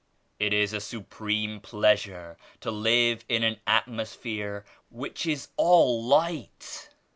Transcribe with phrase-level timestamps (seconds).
[0.39, 6.89] It is a supreme pleasure to live in an atmos phere which is all Light.